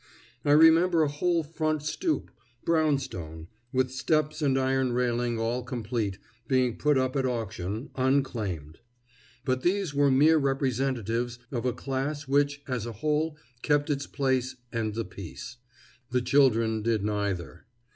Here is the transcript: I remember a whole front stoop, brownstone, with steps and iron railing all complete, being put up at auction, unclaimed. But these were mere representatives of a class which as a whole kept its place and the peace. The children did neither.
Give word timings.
I 0.43 0.53
remember 0.53 1.03
a 1.03 1.07
whole 1.07 1.43
front 1.43 1.83
stoop, 1.83 2.31
brownstone, 2.65 3.49
with 3.71 3.91
steps 3.91 4.41
and 4.41 4.57
iron 4.57 4.93
railing 4.93 5.37
all 5.37 5.61
complete, 5.61 6.17
being 6.47 6.75
put 6.75 6.97
up 6.97 7.15
at 7.15 7.23
auction, 7.23 7.91
unclaimed. 7.93 8.79
But 9.45 9.61
these 9.61 9.93
were 9.93 10.09
mere 10.09 10.39
representatives 10.39 11.37
of 11.51 11.67
a 11.67 11.73
class 11.73 12.27
which 12.27 12.63
as 12.67 12.87
a 12.87 12.93
whole 12.93 13.37
kept 13.61 13.91
its 13.91 14.07
place 14.07 14.55
and 14.73 14.95
the 14.95 15.05
peace. 15.05 15.57
The 16.09 16.21
children 16.23 16.81
did 16.81 17.03
neither. 17.05 17.67